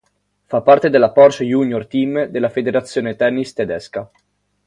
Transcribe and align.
Fa 0.47 0.61
parte 0.63 0.89
della 0.89 1.11
Porsche 1.11 1.45
Junior 1.45 1.85
Team 1.85 2.23
della 2.25 2.49
federazione 2.49 3.15
tennis 3.15 3.53
tedesca. 3.53 4.09